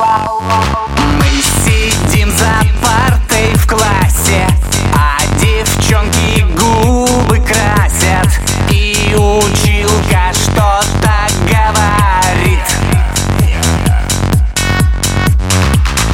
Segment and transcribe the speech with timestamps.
[0.00, 1.26] Мы
[1.64, 4.46] сидим за партой в классе,
[4.94, 8.28] а девчонки губы красят.
[8.70, 12.68] И училка что-то говорит.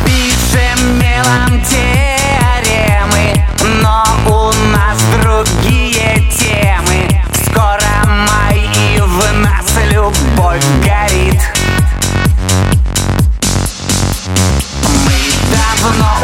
[0.06, 3.44] Пишем мелом теоремы,
[3.82, 7.22] но у нас другие темы.
[7.44, 11.23] Скоро май и в нас любовь горит.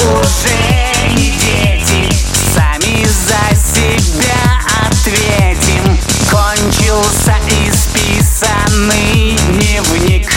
[0.04, 2.14] уже не дети
[2.54, 5.98] Сами за себя ответим.
[6.30, 7.34] Кончился
[7.66, 10.30] исписанный дневник.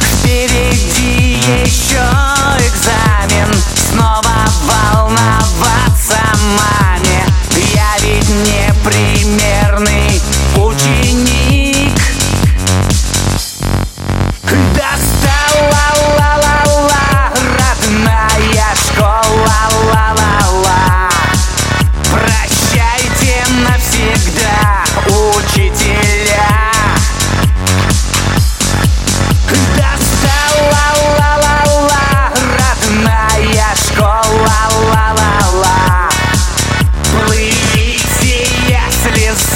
[0.00, 2.06] Впереди еще
[2.58, 3.50] экзамен.
[3.90, 6.20] Снова волноваться
[6.58, 7.26] маме.
[7.74, 9.51] Я ведь не пример.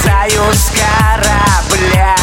[0.07, 2.15] Слезаю с корабля.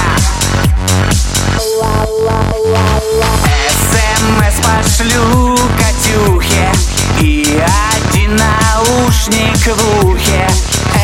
[3.92, 6.72] СМС пошлю Катюхе
[7.20, 7.61] И
[8.08, 10.48] один наушник в ухе.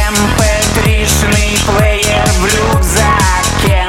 [0.10, 3.88] МП3-шный плеер в рюкзаке.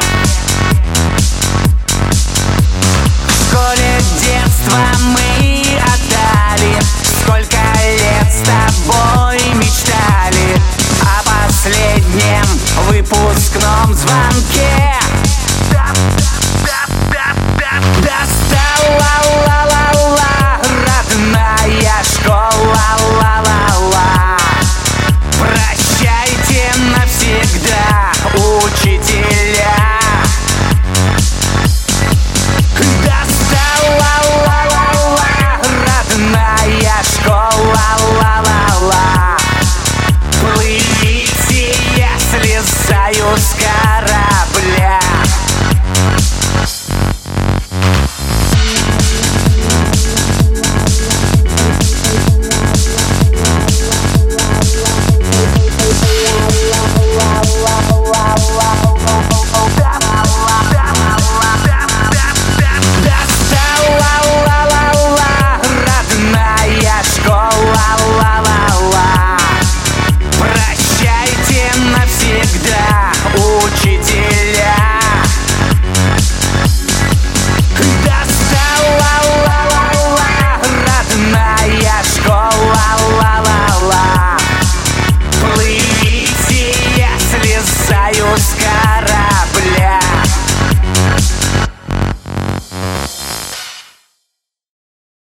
[3.27, 4.80] В школе детства
[5.14, 5.30] мы
[42.40, 44.09] вылезаю с горы